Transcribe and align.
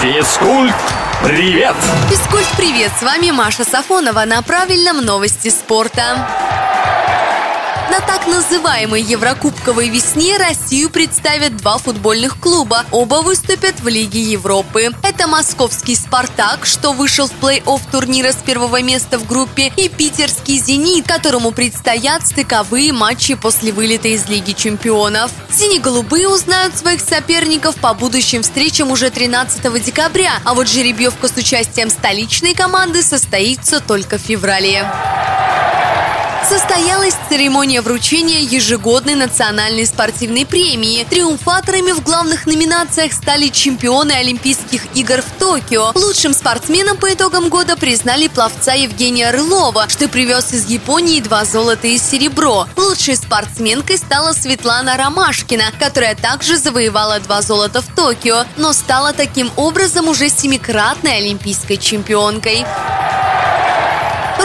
Физкульт, 0.00 0.74
привет! 1.22 1.76
Физкульт, 2.08 2.48
привет! 2.56 2.90
С 2.98 3.02
вами 3.02 3.32
Маша 3.32 3.64
Сафонова 3.64 4.24
на 4.24 4.40
правильном 4.40 5.04
новости 5.04 5.50
спорта. 5.50 6.26
На 7.90 8.00
так 8.00 8.28
называемой 8.28 9.02
Еврокубковой 9.02 9.88
весне 9.88 10.36
Россию 10.36 10.90
представят 10.90 11.56
два 11.56 11.76
футбольных 11.76 12.38
клуба. 12.38 12.84
Оба 12.92 13.16
выступят 13.16 13.80
в 13.80 13.88
Лиге 13.88 14.22
Европы. 14.22 14.90
Это 15.02 15.26
московский 15.26 15.96
«Спартак», 15.96 16.66
что 16.66 16.92
вышел 16.92 17.26
в 17.26 17.32
плей-офф 17.42 17.80
турнира 17.90 18.30
с 18.30 18.36
первого 18.36 18.80
места 18.80 19.18
в 19.18 19.26
группе, 19.26 19.72
и 19.76 19.88
питерский 19.88 20.58
«Зенит», 20.58 21.08
которому 21.08 21.50
предстоят 21.50 22.24
стыковые 22.24 22.92
матчи 22.92 23.34
после 23.34 23.72
вылета 23.72 24.06
из 24.06 24.28
Лиги 24.28 24.52
чемпионов. 24.52 25.32
Сине-голубые 25.50 26.28
узнают 26.28 26.76
своих 26.76 27.00
соперников 27.00 27.74
по 27.74 27.92
будущим 27.92 28.44
встречам 28.44 28.92
уже 28.92 29.10
13 29.10 29.82
декабря, 29.82 30.34
а 30.44 30.54
вот 30.54 30.68
жеребьевка 30.68 31.26
с 31.26 31.36
участием 31.36 31.90
столичной 31.90 32.54
команды 32.54 33.02
состоится 33.02 33.80
только 33.80 34.16
в 34.16 34.22
феврале 34.22 34.86
состоялась 36.48 37.14
церемония 37.28 37.80
вручения 37.80 38.40
ежегодной 38.40 39.14
национальной 39.14 39.86
спортивной 39.86 40.46
премии. 40.46 41.04
Триумфаторами 41.04 41.92
в 41.92 42.02
главных 42.02 42.46
номинациях 42.46 43.12
стали 43.12 43.48
чемпионы 43.48 44.12
Олимпийских 44.12 44.82
игр 44.94 45.22
в 45.22 45.38
Токио. 45.38 45.92
Лучшим 45.94 46.34
спортсменом 46.34 46.96
по 46.96 47.12
итогам 47.12 47.48
года 47.48 47.76
признали 47.76 48.28
пловца 48.28 48.72
Евгения 48.72 49.30
Рылова, 49.30 49.88
что 49.88 50.08
привез 50.08 50.52
из 50.52 50.66
Японии 50.66 51.20
два 51.20 51.44
золота 51.44 51.86
и 51.86 51.98
серебро. 51.98 52.66
Лучшей 52.76 53.16
спортсменкой 53.16 53.98
стала 53.98 54.32
Светлана 54.32 54.96
Ромашкина, 54.96 55.72
которая 55.78 56.14
также 56.14 56.56
завоевала 56.56 57.20
два 57.20 57.42
золота 57.42 57.82
в 57.82 57.94
Токио, 57.94 58.44
но 58.56 58.72
стала 58.72 59.12
таким 59.12 59.50
образом 59.56 60.08
уже 60.08 60.28
семикратной 60.28 61.18
олимпийской 61.18 61.76
чемпионкой. 61.76 62.64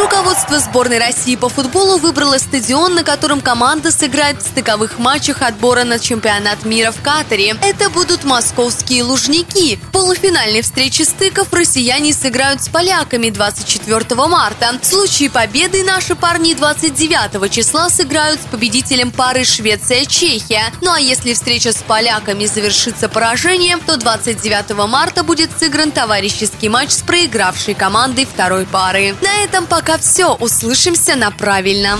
Руководство 0.05 0.59
сборной 0.59 0.99
России 0.99 1.35
по 1.35 1.49
футболу 1.49 1.97
выбрало 1.97 2.37
стадион, 2.37 2.93
на 2.93 3.03
котором 3.03 3.41
команда 3.41 3.91
сыграет 3.91 4.39
в 4.39 4.45
стыковых 4.45 4.99
матчах 4.99 5.41
отбора 5.41 5.83
на 5.83 5.97
чемпионат 5.97 6.63
мира 6.63 6.91
в 6.91 7.01
Катаре. 7.01 7.55
Это 7.63 7.89
будут 7.89 8.23
московские 8.23 9.01
Лужники. 9.01 9.77
В 9.77 9.91
полуфинальной 9.91 10.61
встрече 10.61 11.05
стыков 11.05 11.51
россияне 11.51 12.13
сыграют 12.13 12.61
с 12.61 12.69
поляками 12.69 13.31
24 13.31 14.05
марта. 14.27 14.77
В 14.79 14.85
случае 14.85 15.31
победы 15.31 15.83
наши 15.83 16.13
парни 16.15 16.53
29 16.53 17.51
числа 17.51 17.89
сыграют 17.89 18.39
с 18.39 18.45
победителем 18.45 19.09
пары 19.09 19.43
Швеция-Чехия. 19.43 20.71
Ну 20.81 20.93
а 20.93 20.99
если 20.99 21.33
встреча 21.33 21.71
с 21.71 21.77
поляками 21.77 22.45
завершится 22.45 23.09
поражением, 23.09 23.79
то 23.79 23.97
29 23.97 24.87
марта 24.87 25.23
будет 25.23 25.49
сыгран 25.57 25.91
товарищеский 25.91 26.69
матч 26.69 26.91
с 26.91 27.01
проигравшей 27.01 27.73
командой 27.73 28.25
второй 28.25 28.67
пары. 28.67 29.15
На 29.23 29.43
этом 29.43 29.65
пока 29.65 29.94
все. 29.97 30.33
Услышимся 30.33 31.15
на 31.15 31.31
правильном. 31.31 31.99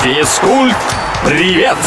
Физкульт, 0.00 0.76
привет! 1.24 1.78